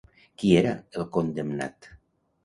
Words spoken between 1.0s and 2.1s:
el condemnat?